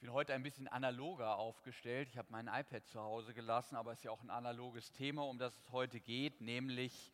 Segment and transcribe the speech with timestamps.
[0.00, 2.08] bin heute ein bisschen analoger aufgestellt.
[2.10, 5.24] Ich habe mein iPad zu Hause gelassen, aber es ist ja auch ein analoges Thema,
[5.26, 7.12] um das es heute geht, nämlich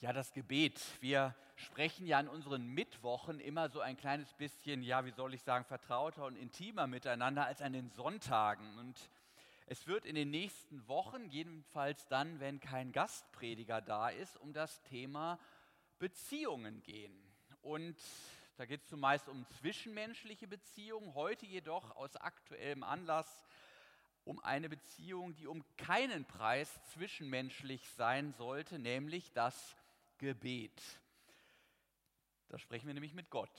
[0.00, 0.80] ja das Gebet.
[1.02, 5.42] Wir sprechen ja an unseren Mittwochen immer so ein kleines bisschen, ja, wie soll ich
[5.42, 8.78] sagen, vertrauter und intimer miteinander als an den Sonntagen.
[8.78, 9.10] Und
[9.66, 14.80] es wird in den nächsten Wochen, jedenfalls dann, wenn kein Gastprediger da ist, um das
[14.84, 15.38] Thema
[15.98, 17.14] Beziehungen gehen.
[17.60, 17.98] Und
[18.56, 23.46] da geht es zumeist um zwischenmenschliche Beziehungen, heute jedoch aus aktuellem Anlass
[24.24, 29.76] um eine Beziehung, die um keinen Preis zwischenmenschlich sein sollte, nämlich das
[30.18, 30.80] Gebet.
[32.48, 33.50] Da sprechen wir nämlich mit Gott.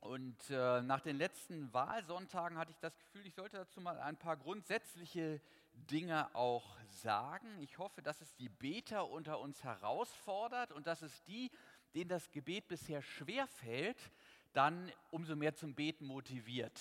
[0.00, 4.16] Und äh, nach den letzten Wahlsonntagen hatte ich das Gefühl, ich sollte dazu mal ein
[4.16, 5.40] paar grundsätzliche
[5.74, 7.60] Dinge auch sagen.
[7.60, 11.50] Ich hoffe, dass es die Beter unter uns herausfordert und dass es die,
[11.94, 14.10] denen das Gebet bisher schwer fällt,
[14.52, 16.78] dann umso mehr zum Beten motiviert.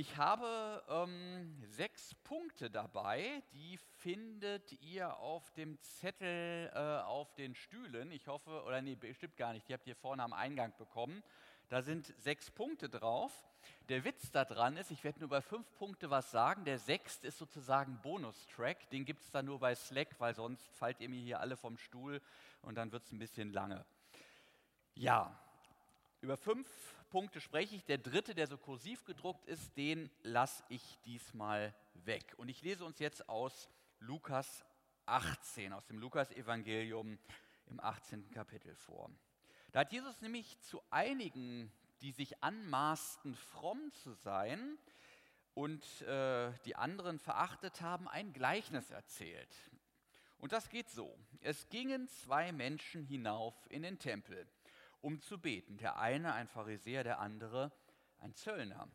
[0.00, 7.56] Ich habe ähm, sechs Punkte dabei, die findet ihr auf dem Zettel äh, auf den
[7.56, 8.12] Stühlen.
[8.12, 11.24] Ich hoffe, oder nee, bestimmt gar nicht, die habt ihr vorne am Eingang bekommen.
[11.68, 13.47] Da sind sechs Punkte drauf.
[13.88, 16.64] Der Witz daran ist, ich werde nur bei fünf Punkte was sagen.
[16.64, 18.90] Der sechste ist sozusagen Bonustrack.
[18.90, 21.78] Den gibt es dann nur bei Slack, weil sonst fallt ihr mir hier alle vom
[21.78, 22.20] Stuhl
[22.62, 23.84] und dann wird es ein bisschen lange.
[24.94, 25.38] Ja,
[26.20, 26.68] über fünf
[27.10, 27.84] Punkte spreche ich.
[27.84, 32.34] Der dritte, der so kursiv gedruckt ist, den lasse ich diesmal weg.
[32.36, 33.70] Und ich lese uns jetzt aus
[34.00, 34.64] Lukas
[35.06, 37.18] 18, aus dem Lukas-Evangelium
[37.66, 38.30] im 18.
[38.30, 39.10] Kapitel vor.
[39.72, 44.78] Da hat Jesus nämlich zu einigen, die sich anmaßten, fromm zu sein
[45.54, 49.54] und äh, die anderen verachtet haben, ein Gleichnis erzählt.
[50.38, 51.18] Und das geht so.
[51.40, 54.46] Es gingen zwei Menschen hinauf in den Tempel,
[55.00, 55.76] um zu beten.
[55.78, 57.72] Der eine ein Pharisäer, der andere
[58.18, 58.88] ein Zöllner.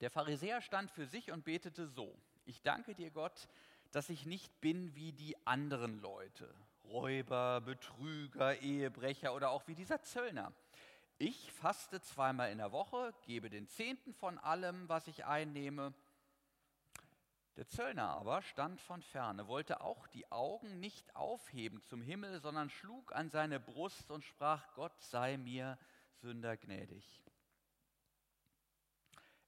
[0.00, 2.16] Der Pharisäer stand für sich und betete so.
[2.44, 3.48] Ich danke dir, Gott,
[3.90, 10.02] dass ich nicht bin wie die anderen Leute, Räuber, Betrüger, Ehebrecher oder auch wie dieser
[10.02, 10.52] Zöllner.
[11.20, 15.92] Ich faste zweimal in der Woche, gebe den Zehnten von allem, was ich einnehme.
[17.56, 22.70] Der Zöllner aber stand von ferne, wollte auch die Augen nicht aufheben zum Himmel, sondern
[22.70, 25.76] schlug an seine Brust und sprach, Gott sei mir
[26.20, 27.04] Sünder gnädig.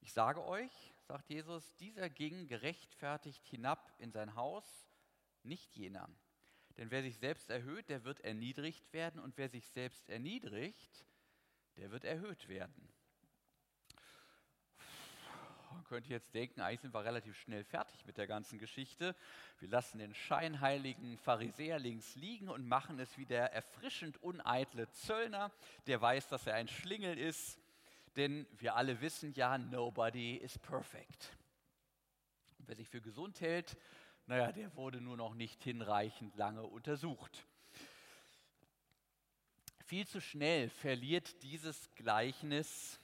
[0.01, 0.73] Ich sage euch,
[1.07, 4.89] sagt Jesus, dieser ging gerechtfertigt hinab in sein Haus,
[5.45, 6.09] nicht jener.
[6.79, 11.05] Denn wer sich selbst erhöht, der wird erniedrigt werden, und wer sich selbst erniedrigt,
[11.81, 12.89] der wird erhöht werden.
[15.73, 19.17] Man könnte jetzt denken, eigentlich sind wir relativ schnell fertig mit der ganzen Geschichte.
[19.61, 25.51] Wir lassen den scheinheiligen Pharisäer links liegen und machen es wie der erfrischend uneitle Zöllner,
[25.87, 27.59] der weiß, dass er ein Schlingel ist.
[28.17, 31.35] Denn wir alle wissen ja, nobody is perfect.
[32.59, 33.79] Wer sich für gesund hält,
[34.27, 37.47] naja, der wurde nur noch nicht hinreichend lange untersucht.
[39.91, 43.01] Viel zu schnell verliert dieses Gleichnis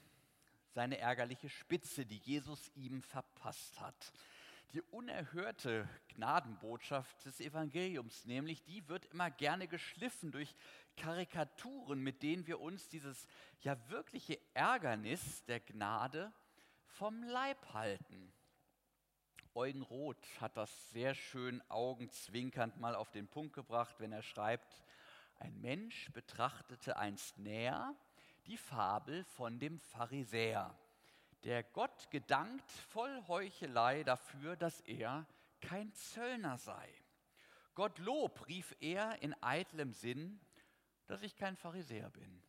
[0.72, 4.12] seine ärgerliche Spitze, die Jesus ihm verpasst hat.
[4.72, 10.54] Die unerhörte Gnadenbotschaft des Evangeliums, nämlich die wird immer gerne geschliffen durch
[10.96, 13.26] Karikaturen, mit denen wir uns dieses
[13.62, 16.32] ja wirkliche Ärgernis der Gnade
[16.86, 18.32] vom Leib halten.
[19.54, 24.84] Eugen Roth hat das sehr schön augenzwinkernd mal auf den Punkt gebracht, wenn er schreibt,
[25.38, 27.94] ein Mensch betrachtete einst näher
[28.46, 30.78] die Fabel von dem Pharisäer,
[31.44, 35.26] der Gott gedankt voll Heuchelei dafür, dass er
[35.60, 36.88] kein Zöllner sei.
[37.74, 40.40] Gott Lob rief er in eitlem Sinn,
[41.06, 42.42] dass ich kein Pharisäer bin.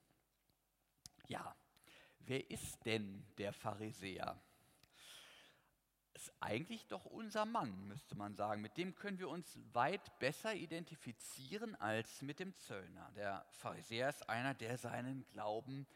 [1.28, 1.56] Ja,
[2.20, 4.42] wer ist denn der Pharisäer?
[6.40, 8.62] Eigentlich doch unser Mann, müsste man sagen.
[8.62, 13.12] Mit dem können wir uns weit besser identifizieren als mit dem Zöllner.
[13.16, 15.88] Der Pharisäer ist einer, der seinen Glauben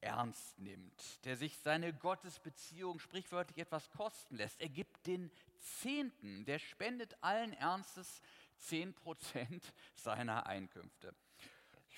[0.00, 4.60] ernst nimmt, der sich seine Gottesbeziehung sprichwörtlich etwas kosten lässt.
[4.60, 5.30] Er gibt den
[5.60, 8.20] Zehnten, der spendet allen Ernstes
[8.56, 11.14] zehn Prozent seiner Einkünfte.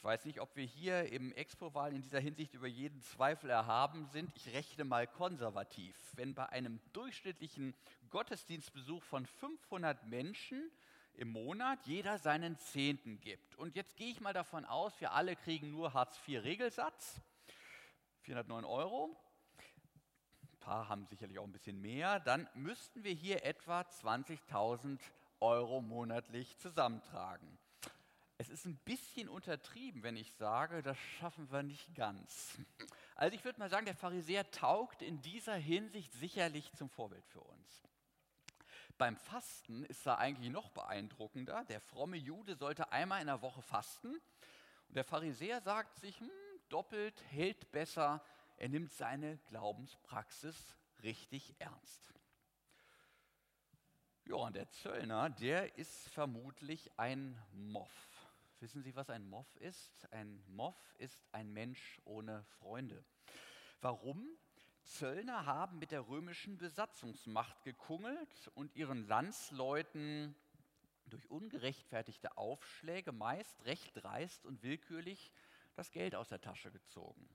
[0.04, 4.04] Ich weiß nicht, ob wir hier im Expo-Wahl in dieser Hinsicht über jeden Zweifel erhaben
[4.12, 4.30] sind.
[4.36, 5.96] Ich rechne mal konservativ.
[6.14, 7.74] Wenn bei einem durchschnittlichen
[8.10, 10.70] Gottesdienstbesuch von 500 Menschen
[11.14, 13.54] im Monat jeder seinen Zehnten gibt.
[13.56, 17.22] Und jetzt gehe ich mal davon aus, wir alle kriegen nur Hartz-IV-Regelsatz,
[18.24, 19.16] 409 Euro.
[19.56, 22.20] Ein paar haben sicherlich auch ein bisschen mehr.
[22.20, 25.00] Dann müssten wir hier etwa 20.000
[25.40, 27.58] Euro monatlich zusammentragen.
[28.44, 32.58] Es ist ein bisschen untertrieben, wenn ich sage, das schaffen wir nicht ganz.
[33.14, 37.40] Also ich würde mal sagen, der Pharisäer taugt in dieser Hinsicht sicherlich zum Vorbild für
[37.40, 37.88] uns.
[38.98, 41.64] Beim Fasten ist er eigentlich noch beeindruckender.
[41.70, 44.08] Der fromme Jude sollte einmal in der Woche fasten.
[44.08, 46.28] Und der Pharisäer sagt sich, hm,
[46.68, 48.22] doppelt hält besser.
[48.58, 52.12] Er nimmt seine Glaubenspraxis richtig ernst.
[54.26, 58.13] Ja, und der Zöllner, der ist vermutlich ein Moff.
[58.64, 60.10] Wissen Sie, was ein Moff ist?
[60.10, 63.04] Ein Moff ist ein Mensch ohne Freunde.
[63.82, 64.26] Warum?
[64.84, 70.34] Zöllner haben mit der römischen Besatzungsmacht gekungelt und ihren Landsleuten
[71.04, 75.30] durch ungerechtfertigte Aufschläge meist recht dreist und willkürlich
[75.74, 77.28] das Geld aus der Tasche gezogen.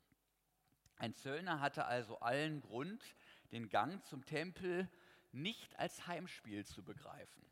[0.96, 3.04] Ein Zöllner hatte also allen Grund,
[3.52, 4.90] den Gang zum Tempel
[5.32, 7.46] nicht als Heimspiel zu begreifen.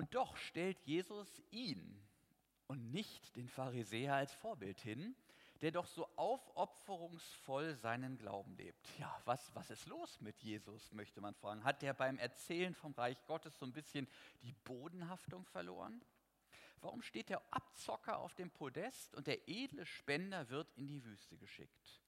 [0.00, 2.02] Und doch stellt Jesus ihn
[2.68, 5.14] und nicht den Pharisäer als Vorbild hin,
[5.60, 8.98] der doch so aufopferungsvoll seinen Glauben lebt.
[8.98, 11.64] Ja, was, was ist los mit Jesus, möchte man fragen.
[11.64, 14.08] Hat der beim Erzählen vom Reich Gottes so ein bisschen
[14.40, 16.02] die Bodenhaftung verloren?
[16.80, 21.36] Warum steht der Abzocker auf dem Podest und der edle Spender wird in die Wüste
[21.36, 22.00] geschickt?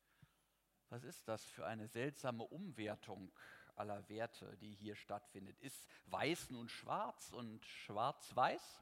[0.89, 3.31] Was ist das für eine seltsame Umwertung
[3.77, 5.61] aller Werte, die hier stattfindet.
[5.61, 8.81] Ist weiß nun schwarz und schwarz-weiß?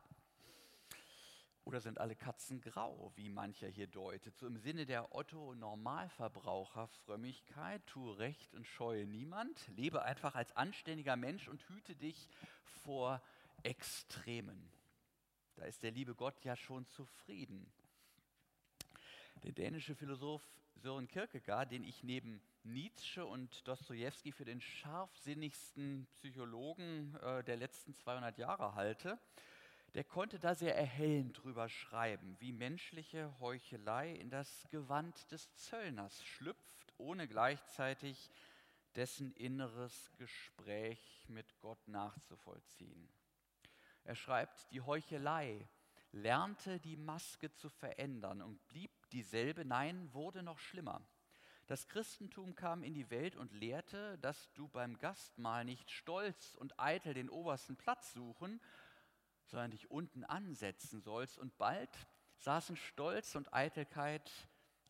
[1.64, 4.36] Oder sind alle Katzen grau, wie mancher hier deutet?
[4.36, 11.48] So im Sinne der Otto-Normalverbraucher-Frömmigkeit, tue Recht und scheue niemand, lebe einfach als anständiger Mensch
[11.48, 12.28] und hüte dich
[12.82, 13.22] vor
[13.62, 14.72] Extremen.
[15.56, 17.70] Da ist der liebe Gott ja schon zufrieden.
[19.42, 20.42] Der dänische Philosoph
[20.76, 27.94] Sören Kierkegaard, den ich neben Nietzsche und Dostoevsky für den scharfsinnigsten Psychologen äh, der letzten
[27.94, 29.18] 200 Jahre halte,
[29.94, 36.22] der konnte da sehr erhellend drüber schreiben, wie menschliche Heuchelei in das Gewand des Zöllners
[36.24, 38.30] schlüpft, ohne gleichzeitig
[38.94, 43.08] dessen inneres Gespräch mit Gott nachzuvollziehen.
[44.04, 45.68] Er schreibt, die Heuchelei
[46.12, 51.02] lernte die Maske zu verändern und blieb dieselbe, nein, wurde noch schlimmer.
[51.70, 56.80] Das Christentum kam in die Welt und lehrte, dass du beim Gastmahl nicht stolz und
[56.80, 58.60] eitel den obersten Platz suchen,
[59.44, 61.38] sondern dich unten ansetzen sollst.
[61.38, 61.88] Und bald
[62.38, 64.32] saßen Stolz und Eitelkeit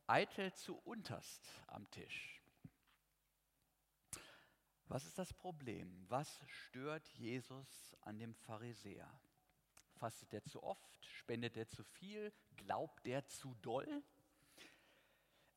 [0.06, 2.40] eitel zu unterst am Tisch.
[4.86, 6.06] Was ist das Problem?
[6.08, 9.20] Was stört Jesus an dem Pharisäer?
[9.96, 11.04] Fastet er zu oft?
[11.04, 12.32] Spendet er zu viel?
[12.56, 14.02] Glaubt er zu doll?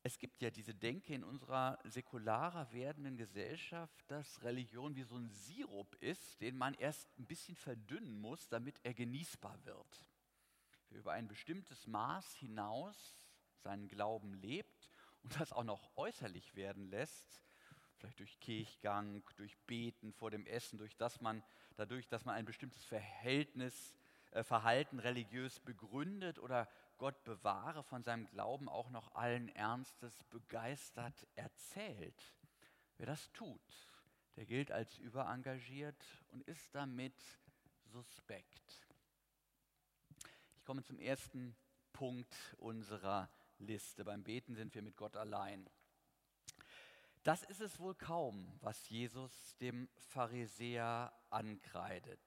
[0.06, 5.30] Es gibt ja diese Denke in unserer säkularer werdenden Gesellschaft, dass Religion wie so ein
[5.30, 10.06] Sirup ist, den man erst ein bisschen verdünnen muss, damit er genießbar wird.
[10.90, 14.90] Wer über ein bestimmtes Maß hinaus seinen Glauben lebt
[15.22, 17.40] und das auch noch äußerlich werden lässt,
[17.96, 21.42] vielleicht durch Kirchgang, durch Beten vor dem Essen, durch das man,
[21.76, 23.94] dadurch, dass man ein bestimmtes Verhältnis,
[24.32, 26.68] äh, Verhalten religiös begründet oder
[26.98, 32.34] Gott bewahre, von seinem Glauben auch noch allen Ernstes begeistert erzählt.
[32.96, 33.60] Wer das tut,
[34.36, 37.14] der gilt als überengagiert und ist damit
[37.84, 38.86] suspekt.
[40.56, 41.56] Ich komme zum ersten
[41.92, 44.04] Punkt unserer Liste.
[44.04, 45.68] Beim Beten sind wir mit Gott allein.
[47.22, 52.20] Das ist es wohl kaum, was Jesus dem Pharisäer ankreidet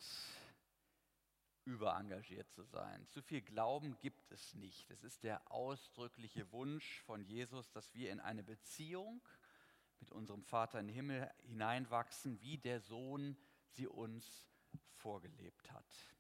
[1.68, 3.06] überengagiert zu sein.
[3.10, 4.90] Zu viel Glauben gibt es nicht.
[4.90, 9.22] Es ist der ausdrückliche Wunsch von Jesus, dass wir in eine Beziehung
[10.00, 13.38] mit unserem Vater im Himmel hineinwachsen, wie der Sohn
[13.72, 14.48] sie uns
[14.94, 16.16] vorgelebt hat.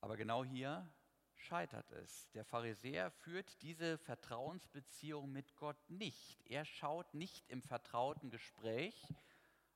[0.00, 0.92] Aber genau hier
[1.36, 2.30] scheitert es.
[2.32, 6.42] Der Pharisäer führt diese Vertrauensbeziehung mit Gott nicht.
[6.46, 8.94] Er schaut nicht im vertrauten Gespräch,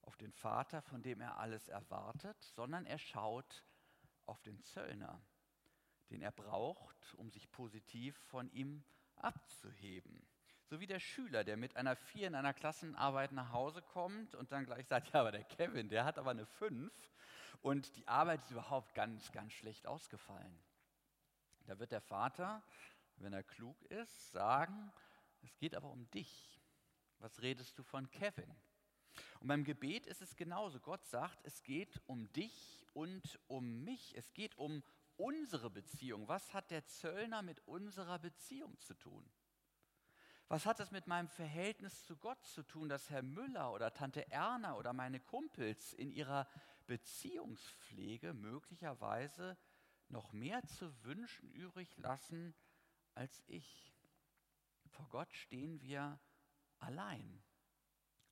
[0.02, 3.64] auf den Vater, von dem er alles erwartet, sondern er schaut
[4.26, 5.20] auf den Zöllner,
[6.10, 8.84] den er braucht, um sich positiv von ihm
[9.16, 10.26] abzuheben.
[10.64, 14.52] So wie der Schüler, der mit einer 4 in einer Klassenarbeit nach Hause kommt und
[14.52, 16.92] dann gleich sagt, ja, aber der Kevin, der hat aber eine 5
[17.60, 20.58] und die Arbeit ist überhaupt ganz, ganz schlecht ausgefallen.
[21.66, 22.62] Da wird der Vater,
[23.16, 24.92] wenn er klug ist, sagen,
[25.42, 26.60] es geht aber um dich.
[27.18, 28.52] Was redest du von Kevin?
[29.40, 30.80] Und beim Gebet ist es genauso.
[30.80, 34.16] Gott sagt, es geht um dich und um mich.
[34.16, 34.82] Es geht um
[35.16, 36.28] unsere Beziehung.
[36.28, 39.28] Was hat der Zöllner mit unserer Beziehung zu tun?
[40.48, 44.30] Was hat es mit meinem Verhältnis zu Gott zu tun, dass Herr Müller oder Tante
[44.30, 46.46] Erna oder meine Kumpels in ihrer
[46.86, 49.56] Beziehungspflege möglicherweise
[50.08, 52.54] noch mehr zu wünschen übrig lassen
[53.14, 53.94] als ich.
[54.90, 56.20] Vor Gott stehen wir
[56.78, 57.41] allein.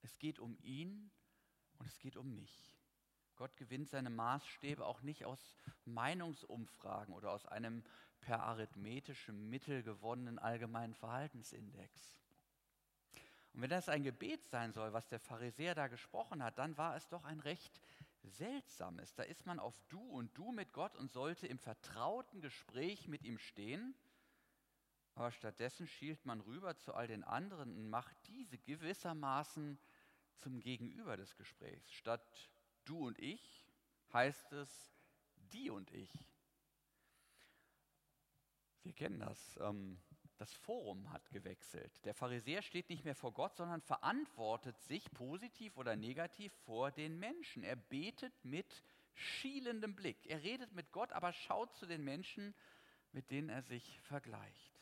[0.02, 1.11] Es geht um ihn
[1.78, 2.71] und es geht um mich.
[3.37, 7.83] Gott gewinnt seine Maßstäbe auch nicht aus Meinungsumfragen oder aus einem
[8.21, 12.14] per arithmetischem Mittel gewonnenen allgemeinen Verhaltensindex.
[13.52, 16.97] Und wenn das ein Gebet sein soll, was der Pharisäer da gesprochen hat, dann war
[16.97, 17.80] es doch ein recht
[18.23, 19.14] seltsames.
[19.14, 23.25] Da ist man auf Du und Du mit Gott und sollte im vertrauten Gespräch mit
[23.25, 23.95] ihm stehen.
[25.14, 29.78] Aber stattdessen schielt man rüber zu all den anderen und macht diese gewissermaßen
[30.39, 31.93] zum Gegenüber des Gesprächs.
[31.93, 32.51] Statt
[32.85, 33.67] Du und ich
[34.13, 34.93] heißt es
[35.53, 36.11] Die und ich.
[38.83, 39.59] Wir kennen das.
[39.61, 40.01] Ähm,
[40.41, 41.93] das Forum hat gewechselt.
[42.07, 47.19] Der Pharisäer steht nicht mehr vor Gott, sondern verantwortet sich positiv oder negativ vor den
[47.19, 47.63] Menschen.
[47.63, 48.83] Er betet mit
[49.13, 50.27] schielendem Blick.
[50.27, 52.55] Er redet mit Gott, aber schaut zu den Menschen,
[53.13, 54.81] mit denen er sich vergleicht.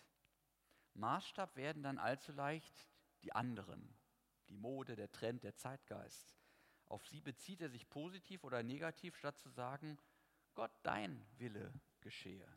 [0.94, 2.86] Maßstab werden dann allzu leicht
[3.22, 3.92] die anderen,
[4.48, 6.36] die Mode, der Trend, der Zeitgeist.
[6.86, 9.98] Auf sie bezieht er sich positiv oder negativ, statt zu sagen,
[10.54, 12.48] Gott, dein Wille geschehe.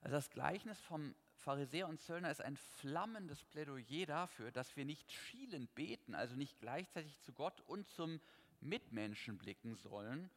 [0.00, 5.10] Also das Gleichnis vom Pharisäer und Zöllner ist ein flammendes Plädoyer dafür, dass wir nicht
[5.10, 8.20] schielend beten, also nicht gleichzeitig zu Gott und zum
[8.60, 10.30] Mitmenschen blicken sollen.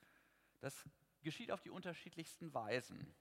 [0.62, 0.84] Das
[1.22, 3.14] geschieht auf die unterschiedlichsten Weisen.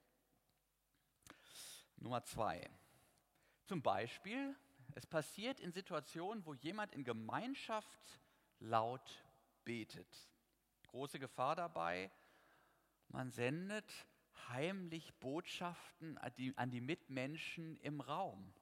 [1.96, 2.70] Nummer zwei.
[3.66, 4.54] Zum Beispiel,
[4.94, 8.20] es passiert in Situationen, wo jemand in Gemeinschaft
[8.60, 9.24] laut
[9.64, 10.08] betet.
[10.88, 12.10] Große Gefahr dabei,
[13.08, 13.90] man sendet
[14.48, 18.52] heimlich Botschaften an die, Mitmenschen im Raum.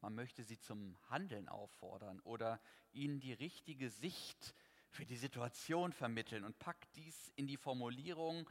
[0.00, 2.60] Man möchte sie zum Handeln auffordern oder
[2.92, 4.54] ihnen die richtige Sicht
[4.90, 8.48] für die Situation vermitteln und packt dies in die Formulierung,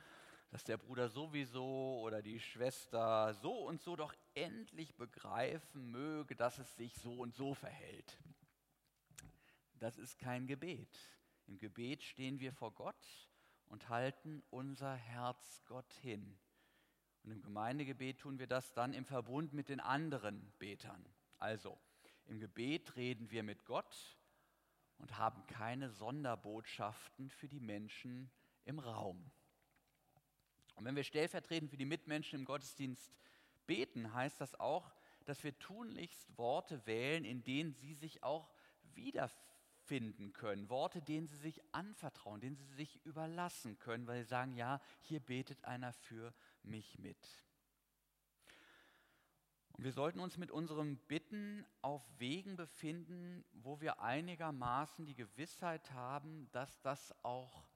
[0.50, 6.58] dass der Bruder sowieso oder die Schwester so und so doch endlich begreifen möge, dass
[6.58, 8.18] es sich so und so verhält.
[9.76, 10.98] Das ist kein Gebet.
[11.48, 13.30] Im Gebet stehen wir vor Gott
[13.68, 16.38] und halten unser Herz Gott hin.
[17.24, 21.06] Und im Gemeindegebet tun wir das dann im Verbund mit den anderen Betern.
[21.40, 21.78] Also,
[22.26, 24.18] im Gebet reden wir mit Gott
[24.98, 28.32] und haben keine Sonderbotschaften für die Menschen
[28.66, 29.32] im Raum.
[30.78, 33.12] Und wenn wir stellvertretend für die Mitmenschen im Gottesdienst
[33.66, 34.94] beten, heißt das auch,
[35.26, 38.50] dass wir tunlichst Worte wählen, in denen sie sich auch
[38.94, 40.70] wiederfinden können.
[40.70, 45.20] Worte, denen sie sich anvertrauen, denen sie sich überlassen können, weil sie sagen, ja, hier
[45.20, 46.32] betet einer für
[46.62, 47.18] mich mit.
[49.74, 55.92] Und wir sollten uns mit unserem Bitten auf Wegen befinden, wo wir einigermaßen die Gewissheit
[55.92, 57.68] haben, dass das auch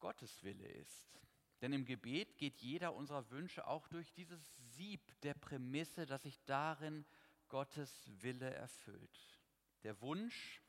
[0.00, 1.27] Gottes Wille ist.
[1.60, 4.40] Denn im Gebet geht jeder unserer Wünsche auch durch dieses
[4.76, 7.04] Sieb der Prämisse, dass sich darin
[7.48, 9.40] Gottes Wille erfüllt.
[9.82, 10.62] Der Wunsch,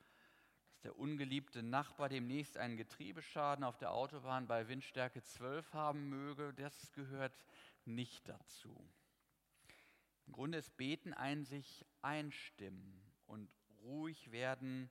[0.69, 6.53] dass der ungeliebte Nachbar demnächst einen Getriebeschaden auf der Autobahn bei Windstärke 12 haben möge,
[6.53, 7.43] das gehört
[7.85, 8.89] nicht dazu.
[10.25, 13.49] Im Grunde ist Beten ein sich einstimmen und
[13.81, 14.89] ruhig werden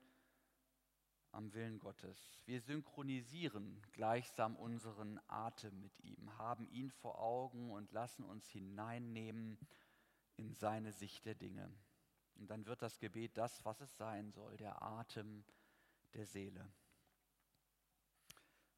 [1.33, 2.43] am Willen Gottes.
[2.47, 9.59] Wir synchronisieren gleichsam unseren Atem mit ihm, haben ihn vor Augen und lassen uns hineinnehmen
[10.37, 11.71] in seine Sicht der Dinge.
[12.37, 15.45] Und dann wird das Gebet das, was es sein soll, der Atem
[16.15, 16.71] der Seele.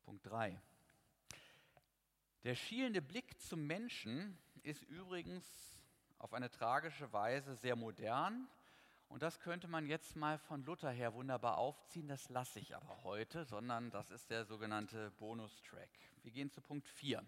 [0.02, 0.60] Punkt 3.
[2.42, 5.44] Der schielende Blick zum Menschen ist übrigens
[6.18, 8.48] auf eine tragische Weise sehr modern.
[9.10, 12.06] Und das könnte man jetzt mal von Luther her wunderbar aufziehen.
[12.06, 15.90] Das lasse ich aber heute, sondern das ist der sogenannte Bonustrack.
[16.22, 17.26] Wir gehen zu Punkt 4.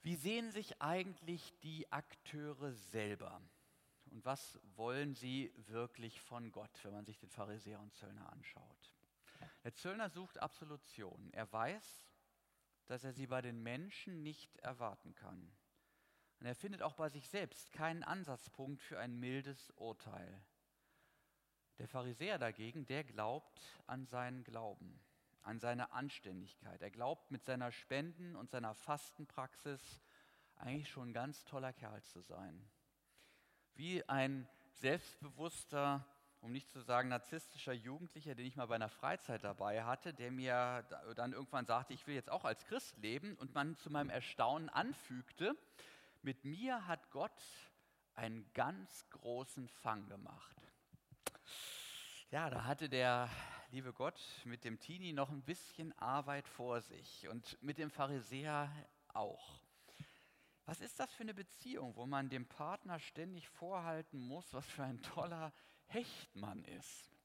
[0.00, 3.42] Wie sehen sich eigentlich die Akteure selber?
[4.06, 8.94] Und was wollen sie wirklich von Gott, wenn man sich den Pharisäer und Zöllner anschaut?
[9.64, 11.28] Der Zöllner sucht Absolution.
[11.34, 12.08] Er weiß,
[12.86, 15.52] dass er sie bei den Menschen nicht erwarten kann.
[16.40, 20.42] Und er findet auch bei sich selbst keinen Ansatzpunkt für ein mildes Urteil.
[21.78, 25.00] Der Pharisäer dagegen, der glaubt an seinen Glauben,
[25.42, 26.80] an seine Anständigkeit.
[26.82, 30.02] Er glaubt mit seiner Spenden- und seiner Fastenpraxis
[30.56, 32.68] eigentlich schon ein ganz toller Kerl zu sein.
[33.74, 36.04] Wie ein selbstbewusster
[36.40, 40.30] um nicht zu sagen narzisstischer Jugendlicher, den ich mal bei einer Freizeit dabei hatte, der
[40.30, 40.84] mir
[41.16, 44.68] dann irgendwann sagte, ich will jetzt auch als Christ leben und man zu meinem Erstaunen
[44.68, 45.56] anfügte,
[46.22, 47.42] mit mir hat Gott
[48.14, 50.56] einen ganz großen Fang gemacht.
[52.30, 53.30] Ja, da hatte der
[53.70, 58.70] liebe Gott mit dem Teenie noch ein bisschen Arbeit vor sich und mit dem Pharisäer
[59.08, 59.60] auch.
[60.64, 64.84] Was ist das für eine Beziehung, wo man dem Partner ständig vorhalten muss, was für
[64.84, 65.52] ein toller
[65.86, 67.17] Hecht man ist?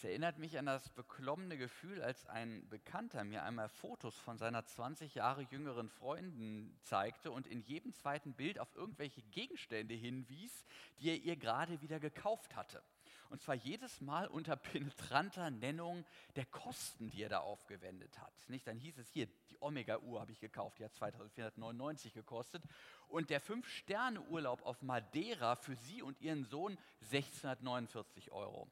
[0.00, 4.64] Es erinnert mich an das beklommene Gefühl, als ein Bekannter mir einmal Fotos von seiner
[4.64, 10.64] 20 Jahre jüngeren Freundin zeigte und in jedem zweiten Bild auf irgendwelche Gegenstände hinwies,
[10.98, 12.82] die er ihr gerade wieder gekauft hatte.
[13.28, 18.32] Und zwar jedes Mal unter penetranter Nennung der Kosten, die er da aufgewendet hat.
[18.48, 18.66] Nicht?
[18.66, 22.62] Dann hieß es hier, die Omega-Uhr habe ich gekauft, die hat 2499 gekostet.
[23.06, 28.66] Und der Fünf-Sterne-Urlaub auf Madeira für sie und ihren Sohn 1649 Euro.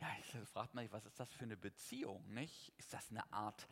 [0.00, 0.08] Ja,
[0.46, 2.26] fragt man sich, was ist das für eine Beziehung?
[2.32, 2.72] Nicht?
[2.78, 3.68] Ist das eine Art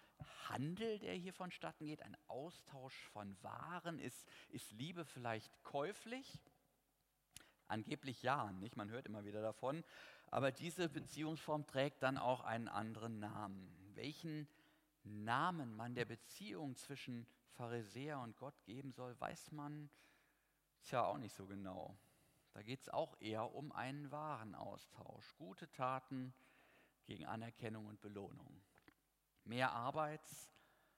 [0.49, 2.03] Handel, der hier vonstatten geht?
[2.03, 3.99] Ein Austausch von Waren?
[3.99, 6.39] Ist, ist Liebe vielleicht käuflich?
[7.67, 8.77] Angeblich ja, nicht?
[8.77, 9.83] Man hört immer wieder davon.
[10.31, 13.75] Aber diese Beziehungsform trägt dann auch einen anderen Namen.
[13.95, 14.49] Welchen
[15.05, 19.89] Namen man der Beziehung zwischen Pharisäer und Gott geben soll, weiß man
[20.91, 21.97] ja auch nicht so genau.
[22.59, 25.37] Da geht es auch eher um einen Warenaustausch.
[25.37, 26.35] Gute Taten
[27.05, 28.61] gegen Anerkennung und Belohnung.
[29.45, 30.51] Mehr Arbeits-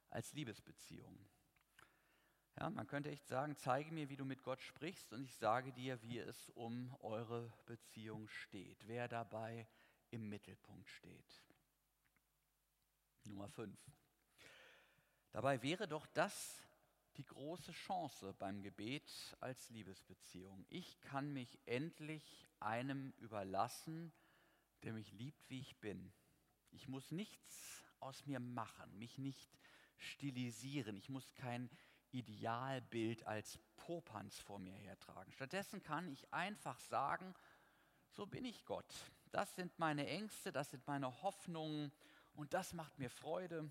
[0.09, 1.29] als Liebesbeziehungen.
[2.59, 5.71] Ja, man könnte echt sagen, zeige mir, wie du mit Gott sprichst und ich sage
[5.75, 9.69] dir, wie es um eure Beziehung steht, wer dabei
[10.09, 11.45] im Mittelpunkt steht.
[13.25, 13.79] Nummer 5.
[15.31, 16.59] Dabei wäre doch das
[17.21, 20.65] die große Chance beim Gebet als Liebesbeziehung.
[20.71, 24.11] Ich kann mich endlich einem überlassen,
[24.85, 26.15] der mich liebt, wie ich bin.
[26.71, 29.59] Ich muss nichts aus mir machen, mich nicht
[29.99, 30.97] stilisieren.
[30.97, 31.69] Ich muss kein
[32.11, 35.31] Idealbild als Popanz vor mir hertragen.
[35.33, 37.35] Stattdessen kann ich einfach sagen,
[38.09, 38.95] so bin ich Gott.
[39.31, 41.93] Das sind meine Ängste, das sind meine Hoffnungen
[42.33, 43.71] und das macht mir Freude.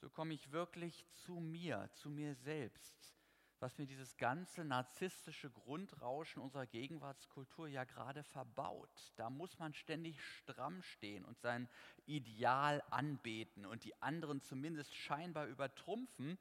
[0.00, 3.16] So komme ich wirklich zu mir, zu mir selbst,
[3.60, 9.12] was mir dieses ganze narzisstische Grundrauschen unserer Gegenwartskultur ja gerade verbaut.
[9.16, 11.68] Da muss man ständig stramm stehen und sein
[12.04, 16.38] Ideal anbeten und die anderen zumindest scheinbar übertrumpfen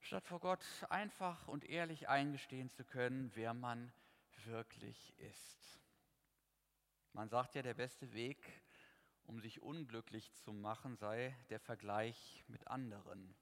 [0.00, 3.92] statt vor Gott einfach und ehrlich eingestehen zu können, wer man
[4.44, 5.80] wirklich ist.
[7.12, 8.38] Man sagt ja, der beste Weg,
[9.26, 13.34] um sich unglücklich zu machen, sei der Vergleich mit anderen.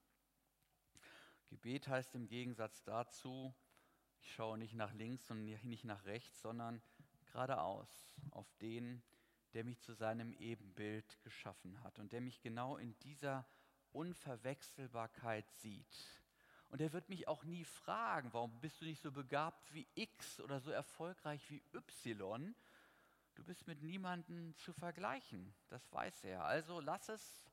[1.49, 3.55] Gebet heißt im Gegensatz dazu,
[4.21, 6.83] ich schaue nicht nach links und nicht nach rechts, sondern
[7.27, 9.03] geradeaus auf den,
[9.53, 13.47] der mich zu seinem Ebenbild geschaffen hat und der mich genau in dieser
[13.93, 16.25] Unverwechselbarkeit sieht
[16.75, 20.41] und er wird mich auch nie fragen, warum bist du nicht so begabt wie X
[20.41, 22.53] oder so erfolgreich wie Y?
[23.35, 26.45] Du bist mit niemandem zu vergleichen, das weiß er.
[26.45, 27.45] Also lass es,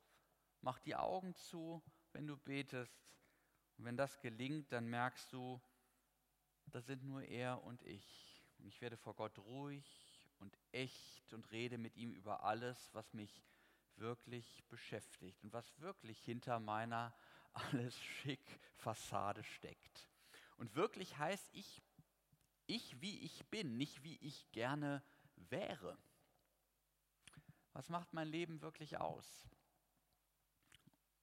[0.62, 1.82] mach die Augen zu,
[2.13, 3.15] wenn du betest.
[3.78, 5.60] Und wenn das gelingt, dann merkst du,
[6.67, 8.44] das sind nur er und ich.
[8.60, 13.12] Und ich werde vor Gott ruhig und echt und rede mit ihm über alles, was
[13.13, 13.44] mich
[13.96, 17.15] wirklich beschäftigt und was wirklich hinter meiner
[17.54, 20.08] alles schick Fassade steckt.
[20.58, 21.82] Und wirklich heißt ich,
[22.67, 25.04] ich wie ich bin, nicht wie ich gerne
[25.49, 25.97] wäre.
[27.73, 29.47] Was macht mein Leben wirklich aus?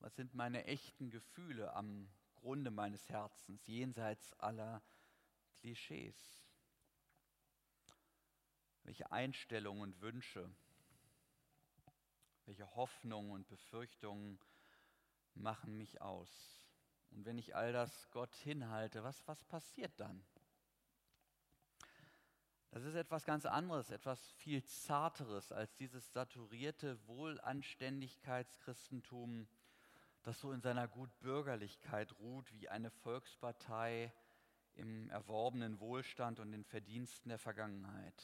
[0.00, 4.82] Was sind meine echten Gefühle am Grunde meines Herzens, jenseits aller
[5.56, 6.16] Klischees?
[8.84, 10.50] Welche Einstellungen und Wünsche,
[12.46, 14.40] welche Hoffnungen und Befürchtungen
[15.34, 16.30] machen mich aus.
[17.10, 20.24] Und wenn ich all das Gott hinhalte, was, was passiert dann?
[22.70, 29.48] Das ist etwas ganz anderes, etwas viel zarteres als dieses saturierte Wohlanständigkeitschristentum,
[30.22, 34.12] das so in seiner Gutbürgerlichkeit ruht wie eine Volkspartei
[34.74, 38.22] im erworbenen Wohlstand und den Verdiensten der Vergangenheit.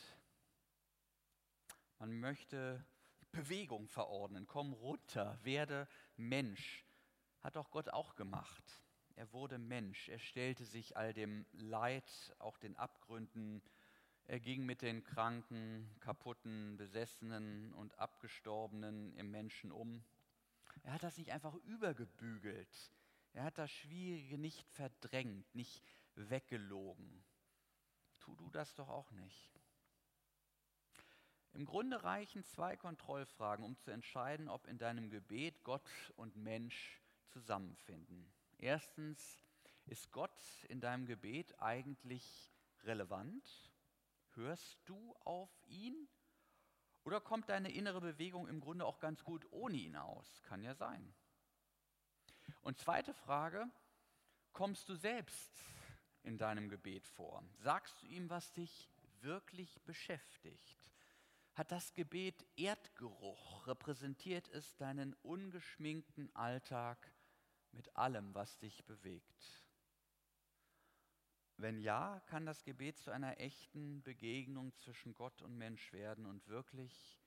[1.98, 2.84] Man möchte
[3.32, 6.84] Bewegung verordnen, komm runter, werde Mensch,
[7.40, 8.82] hat doch Gott auch gemacht.
[9.16, 13.62] Er wurde Mensch, er stellte sich all dem Leid, auch den Abgründen,
[14.26, 20.02] er ging mit den Kranken, Kaputten, Besessenen und Abgestorbenen im Menschen um.
[20.82, 22.92] Er hat das nicht einfach übergebügelt.
[23.32, 25.82] Er hat das Schwierige nicht verdrängt, nicht
[26.14, 27.24] weggelogen.
[28.20, 29.50] Tu du das doch auch nicht.
[31.52, 37.00] Im Grunde reichen zwei Kontrollfragen, um zu entscheiden, ob in deinem Gebet Gott und Mensch
[37.28, 38.32] zusammenfinden.
[38.58, 39.44] Erstens,
[39.86, 42.50] ist Gott in deinem Gebet eigentlich
[42.84, 43.73] relevant?
[44.34, 46.08] Hörst du auf ihn?
[47.04, 50.42] Oder kommt deine innere Bewegung im Grunde auch ganz gut ohne ihn aus?
[50.42, 51.14] Kann ja sein.
[52.62, 53.70] Und zweite Frage,
[54.52, 55.62] kommst du selbst
[56.22, 57.44] in deinem Gebet vor?
[57.58, 60.90] Sagst du ihm, was dich wirklich beschäftigt?
[61.54, 63.66] Hat das Gebet Erdgeruch?
[63.66, 67.12] Repräsentiert es deinen ungeschminkten Alltag
[67.70, 69.63] mit allem, was dich bewegt?
[71.56, 76.46] Wenn ja, kann das Gebet zu einer echten Begegnung zwischen Gott und Mensch werden und
[76.48, 77.20] wirklich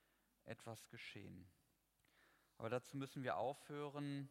[0.44, 1.50] etwas geschehen.
[2.58, 4.30] Aber dazu müssen wir aufhören,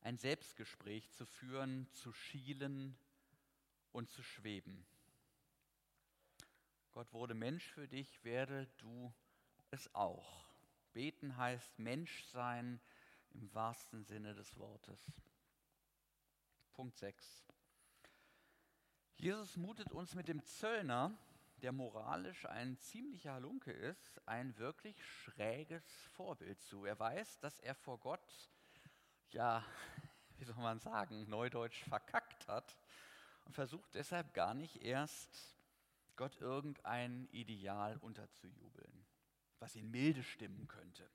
[0.00, 2.98] ein Selbstgespräch zu führen, zu schielen
[3.92, 4.86] und zu schweben.
[6.92, 9.12] Gott wurde Mensch für dich, werde du
[9.70, 10.48] es auch.
[10.92, 12.80] Beten heißt Mensch sein
[13.30, 15.12] im wahrsten Sinne des Wortes.
[16.78, 17.44] Punkt 6.
[19.16, 21.10] Jesus mutet uns mit dem Zöllner,
[21.60, 26.84] der moralisch ein ziemlicher Halunke ist, ein wirklich schräges Vorbild zu.
[26.84, 28.52] Er weiß, dass er vor Gott,
[29.30, 29.64] ja,
[30.38, 32.78] wie soll man sagen, neudeutsch verkackt hat
[33.44, 35.58] und versucht deshalb gar nicht erst
[36.14, 39.04] Gott irgendein Ideal unterzujubeln,
[39.58, 41.10] was ihn milde stimmen könnte.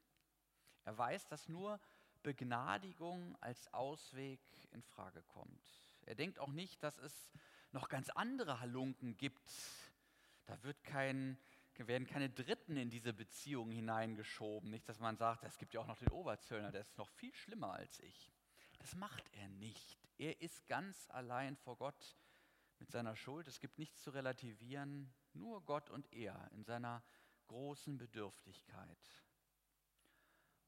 [0.84, 1.80] Er weiß, dass nur
[2.23, 4.39] Begnadigung als Ausweg
[4.71, 5.62] in Frage kommt.
[6.05, 7.31] Er denkt auch nicht, dass es
[7.71, 9.51] noch ganz andere Halunken gibt.
[10.45, 11.38] Da wird kein,
[11.77, 14.69] werden keine Dritten in diese Beziehung hineingeschoben.
[14.69, 17.33] Nicht, dass man sagt, es gibt ja auch noch den Oberzöllner, der ist noch viel
[17.33, 18.31] schlimmer als ich.
[18.79, 19.99] Das macht er nicht.
[20.17, 22.17] Er ist ganz allein vor Gott
[22.79, 23.47] mit seiner Schuld.
[23.47, 27.03] Es gibt nichts zu relativieren, nur Gott und er in seiner
[27.47, 29.22] großen Bedürftigkeit.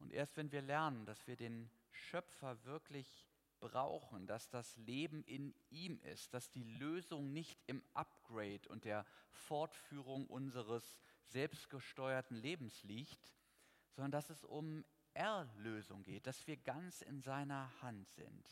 [0.06, 3.26] Und erst wenn wir lernen, dass wir den Schöpfer wirklich
[3.60, 9.04] brauchen, dass das Leben in ihm ist, dass die Lösung nicht im Upgrade und der
[9.32, 13.34] Fortführung unseres selbstgesteuerten Lebens liegt,
[13.90, 18.48] sondern dass es um Erlösung geht, dass wir ganz in seiner Hand sind,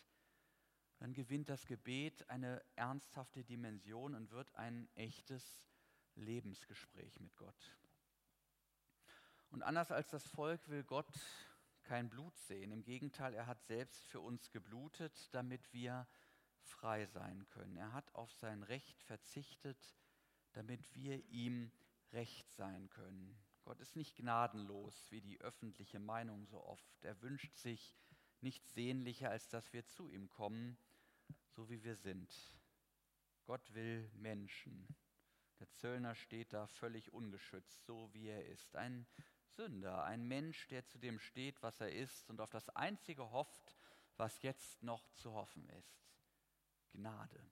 [0.98, 5.70] dann gewinnt das Gebet eine ernsthafte Dimension und wird ein echtes
[6.16, 7.78] Lebensgespräch mit Gott.
[9.54, 11.14] Und anders als das Volk will Gott
[11.84, 12.72] kein Blut sehen.
[12.72, 16.08] Im Gegenteil, er hat selbst für uns geblutet, damit wir
[16.64, 17.78] frei sein können.
[17.78, 19.78] Er hat auf sein Recht verzichtet,
[20.54, 21.72] damit wir ihm
[22.14, 23.38] recht sein können.
[23.62, 27.06] Gott ist nicht gnadenlos, wie die öffentliche Meinung so oft.
[27.06, 27.96] Er wünscht sich
[28.42, 30.80] nichts sehnlicher, als dass wir zu ihm kommen,
[31.50, 32.58] so wie wir sind.
[33.46, 34.88] Gott will Menschen.
[35.60, 38.76] Der Zöllner steht da völlig ungeschützt, so wie er ist.
[38.76, 39.06] Ein
[39.56, 43.76] Sünder, ein Mensch, der zu dem steht, was er ist und auf das Einzige hofft,
[44.18, 46.12] was jetzt noch zu hoffen ist.
[46.92, 47.44] Gnade.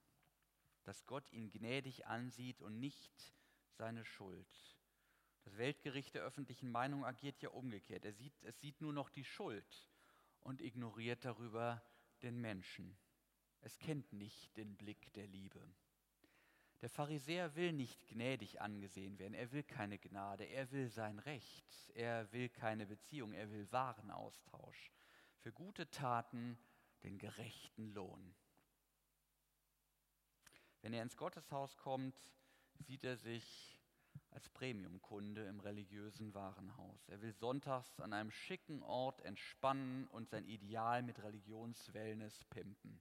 [0.83, 3.33] Dass Gott ihn gnädig ansieht und nicht
[3.73, 4.77] seine Schuld.
[5.43, 8.05] Das Weltgericht der öffentlichen Meinung agiert ja umgekehrt.
[8.05, 9.89] Er sieht, es sieht nur noch die Schuld
[10.41, 11.83] und ignoriert darüber
[12.21, 12.97] den Menschen.
[13.61, 15.61] Es kennt nicht den Blick der Liebe.
[16.81, 21.91] Der Pharisäer will nicht gnädig angesehen werden, er will keine Gnade, er will sein Recht,
[21.93, 24.91] er will keine Beziehung, er will Warenaustausch.
[25.37, 26.57] Für gute Taten
[27.03, 28.33] den gerechten Lohn.
[30.81, 32.19] Wenn er ins Gotteshaus kommt,
[32.79, 33.79] sieht er sich
[34.31, 37.07] als Premiumkunde im religiösen Warenhaus.
[37.09, 42.99] Er will sonntags an einem schicken Ort entspannen und sein Ideal mit Religionswellness pimpen.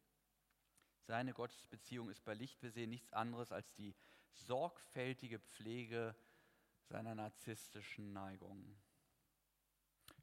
[1.11, 3.97] Seine Gottesbeziehung ist bei Lichtbesehen nichts anderes als die
[4.31, 6.15] sorgfältige Pflege
[6.85, 8.81] seiner narzisstischen Neigungen.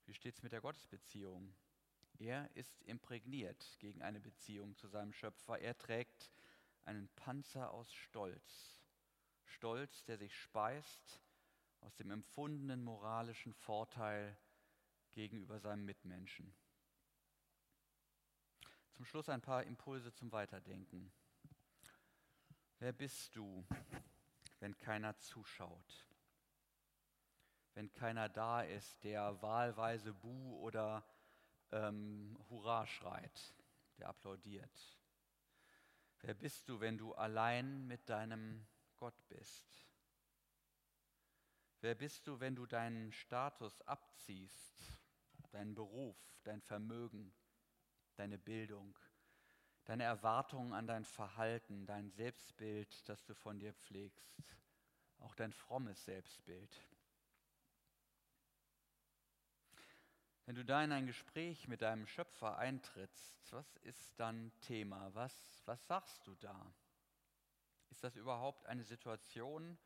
[0.06, 1.54] Wie steht es mit der Gottesbeziehung?
[2.20, 5.60] Er ist imprägniert gegen eine Beziehung zu seinem Schöpfer.
[5.60, 6.32] Er trägt
[6.86, 8.82] einen Panzer aus Stolz.
[9.44, 11.22] Stolz, der sich speist
[11.82, 14.38] aus dem empfundenen moralischen Vorteil
[15.12, 16.56] gegenüber seinem Mitmenschen.
[18.98, 21.12] Zum Schluss ein paar Impulse zum Weiterdenken.
[22.80, 23.64] Wer bist du,
[24.60, 26.08] wenn keiner zuschaut?
[27.76, 31.06] Wenn keiner da ist, der wahlweise Bu oder
[31.72, 33.54] ähm, Hurra schreit,
[34.00, 34.98] der applaudiert?
[36.22, 39.86] Wer bist du, wenn du allein mit deinem Gott bist?
[41.82, 45.00] Wer bist du, wenn du deinen Status abziehst,
[45.52, 47.32] deinen Beruf, dein Vermögen?
[48.18, 48.98] Deine Bildung,
[49.86, 54.44] deine Erwartungen an dein Verhalten, dein Selbstbild, das du von dir pflegst,
[55.20, 56.82] auch dein frommes Selbstbild.
[60.46, 65.14] Wenn du da in ein Gespräch mit deinem Schöpfer eintrittst, was ist dann Thema?
[65.14, 66.74] Was, was sagst du da?
[67.90, 69.78] Ist das überhaupt eine Situation,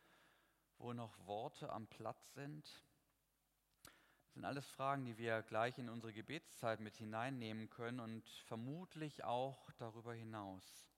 [0.77, 2.83] wo noch Worte am Platz sind?
[4.31, 9.25] Das sind alles Fragen, die wir gleich in unsere Gebetszeit mit hineinnehmen können und vermutlich
[9.25, 10.89] auch darüber hinaus.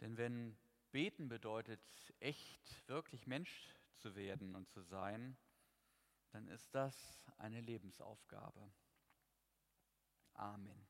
[0.00, 0.56] Denn wenn
[0.90, 1.82] beten bedeutet,
[2.20, 5.36] echt, wirklich Mensch zu werden und zu sein,
[6.30, 8.72] dann ist das eine Lebensaufgabe.
[10.32, 10.87] Amen.